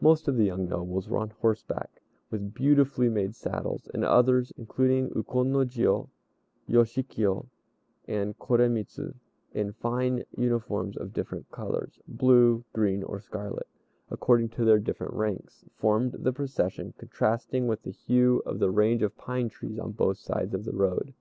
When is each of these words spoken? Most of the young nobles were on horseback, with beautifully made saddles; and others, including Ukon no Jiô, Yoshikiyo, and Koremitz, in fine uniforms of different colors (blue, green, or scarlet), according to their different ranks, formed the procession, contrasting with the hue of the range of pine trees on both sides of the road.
Most 0.00 0.26
of 0.26 0.36
the 0.36 0.42
young 0.44 0.68
nobles 0.68 1.08
were 1.08 1.18
on 1.18 1.30
horseback, 1.30 2.02
with 2.28 2.54
beautifully 2.54 3.08
made 3.08 3.36
saddles; 3.36 3.88
and 3.94 4.04
others, 4.04 4.52
including 4.56 5.12
Ukon 5.14 5.52
no 5.52 5.60
Jiô, 5.64 6.08
Yoshikiyo, 6.68 7.46
and 8.08 8.36
Koremitz, 8.36 8.98
in 9.54 9.70
fine 9.74 10.24
uniforms 10.36 10.96
of 10.96 11.12
different 11.12 11.52
colors 11.52 12.00
(blue, 12.08 12.64
green, 12.72 13.04
or 13.04 13.20
scarlet), 13.20 13.68
according 14.10 14.48
to 14.48 14.64
their 14.64 14.80
different 14.80 15.14
ranks, 15.14 15.64
formed 15.76 16.14
the 16.18 16.32
procession, 16.32 16.92
contrasting 16.98 17.68
with 17.68 17.82
the 17.84 17.92
hue 17.92 18.42
of 18.44 18.58
the 18.58 18.72
range 18.72 19.02
of 19.02 19.16
pine 19.16 19.48
trees 19.48 19.78
on 19.78 19.92
both 19.92 20.16
sides 20.18 20.52
of 20.52 20.64
the 20.64 20.74
road. 20.74 21.14